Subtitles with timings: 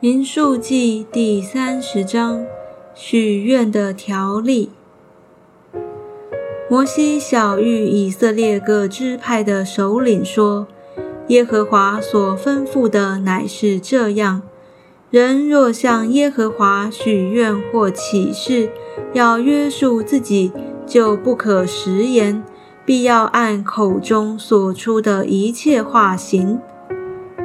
[0.00, 2.46] 民数记第三十章
[2.94, 4.70] 许愿的条例。
[6.70, 10.68] 摩西小谕以色列各支派的首领说
[11.26, 14.42] ：“耶和华所吩咐的乃是这样：
[15.10, 18.70] 人若向耶和华许愿或起誓，
[19.14, 20.52] 要约束自己，
[20.86, 22.44] 就不可食言，
[22.84, 26.60] 必要按口中所出的一切话行。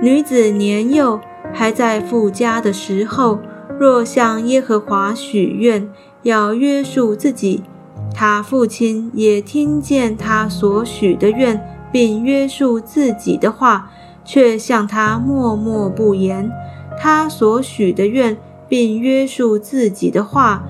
[0.04, 1.20] 女子年幼。”
[1.55, 3.38] 还在父家的时候，
[3.80, 5.88] 若向耶和华许愿，
[6.23, 7.61] 要约束自己，
[8.16, 11.61] 他父亲也听见他所许的愿，
[11.91, 13.91] 并约束自己的话，
[14.25, 16.49] 却向他默默不言，
[16.97, 18.35] 他所许的愿，
[18.67, 20.63] 并约束自己的话，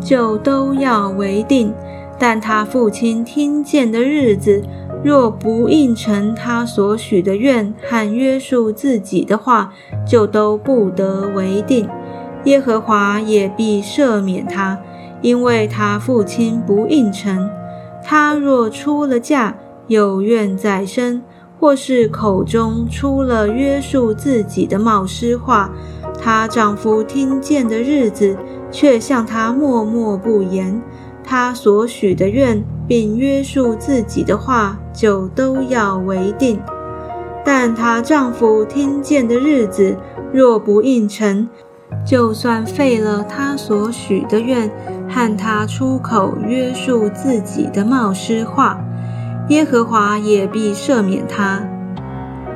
[0.00, 1.74] 就都要为定。
[2.18, 4.62] 但他父亲听见的日子，
[5.04, 9.70] 若不应承他所许的愿和约束自己的话，
[10.06, 11.86] 就都不得为定。
[12.44, 14.78] 耶和华也必赦免他，
[15.20, 17.50] 因为他父亲不应承。
[18.02, 19.54] 他若出了嫁，
[19.88, 21.22] 有愿在身，
[21.60, 25.70] 或是口中出了约束自己的冒失话，
[26.18, 28.36] 她丈夫听见的日子，
[28.70, 30.80] 却向她默默不言。
[31.34, 36.60] 她所许的愿，并约束自己的话，就都要为定。
[37.44, 39.96] 但她丈夫听见的日子，
[40.32, 41.48] 若不应承，
[42.06, 44.70] 就算废了她所许的愿，
[45.08, 48.78] 和她出口约束自己的冒失话，
[49.48, 51.60] 耶和华也必赦免她。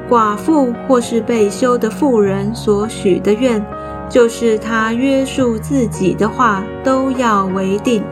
[0.09, 3.61] 寡妇或是被休的妇人所许的愿，
[4.09, 8.05] 就是她约束自己的话，都要为定。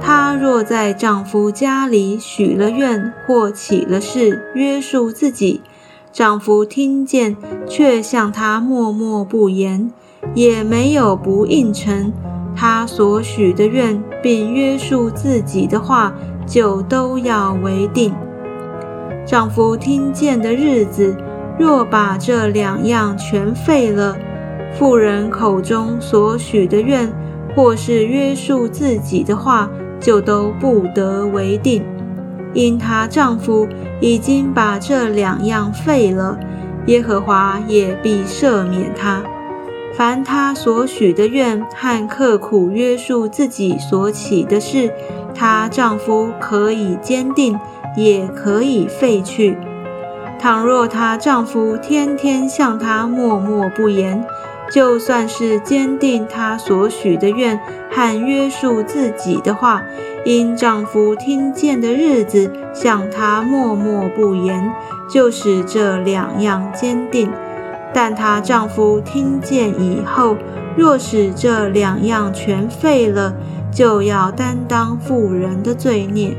[0.00, 5.60] 她若在丈夫家里许了愿或起了誓，约束自己，
[6.10, 7.36] 丈夫听见
[7.68, 9.92] 却向她默默不言，
[10.34, 12.12] 也没有不应承
[12.56, 16.12] 她所许的愿，并约束自己的话，
[16.46, 18.12] 就都要为定。
[19.26, 21.14] 丈夫听见的日子，
[21.58, 24.16] 若把这两样全废了，
[24.76, 27.12] 妇人口中所许的愿，
[27.54, 31.84] 或是约束自己的话，就都不得为定，
[32.54, 33.68] 因她丈夫
[34.00, 36.38] 已经把这两样废了，
[36.86, 39.22] 耶和华也必赦免她。
[39.94, 44.90] 凡她所许的愿和刻苦约束自己所起的事，
[45.34, 47.58] 她丈夫可以坚定，
[47.96, 49.58] 也可以废去。
[50.38, 54.24] 倘若她丈夫天天向她默默不言，
[54.70, 57.60] 就算是坚定她所许的愿
[57.90, 59.82] 和约束自己的话，
[60.24, 64.72] 因丈夫听见的日子向她默默不言，
[65.08, 67.30] 就使这两样坚定。
[67.92, 70.36] 但她丈夫听见以后，
[70.76, 73.34] 若使这两样全废了，
[73.72, 76.36] 就要担当妇人的罪孽。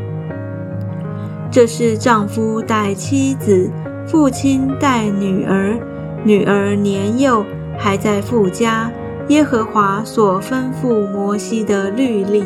[1.52, 3.70] 这是丈夫待妻子，
[4.08, 5.78] 父亲待女儿，
[6.24, 7.46] 女儿年幼。
[7.84, 8.92] 还在附加，
[9.30, 12.44] 耶和华所吩咐摩西的律例。